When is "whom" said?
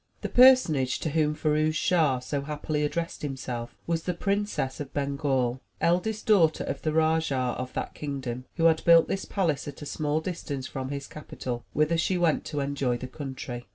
1.11-1.35